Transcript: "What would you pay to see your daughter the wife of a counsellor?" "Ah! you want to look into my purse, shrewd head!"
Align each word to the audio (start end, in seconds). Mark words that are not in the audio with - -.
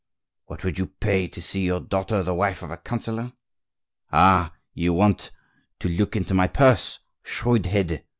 "What 0.47 0.63
would 0.63 0.79
you 0.79 0.87
pay 0.87 1.27
to 1.27 1.43
see 1.43 1.63
your 1.63 1.79
daughter 1.79 2.23
the 2.23 2.33
wife 2.33 2.63
of 2.63 2.71
a 2.71 2.77
counsellor?" 2.77 3.33
"Ah! 4.11 4.51
you 4.73 4.93
want 4.93 5.29
to 5.77 5.89
look 5.89 6.15
into 6.15 6.33
my 6.33 6.47
purse, 6.47 6.97
shrewd 7.21 7.67
head!" 7.67 8.03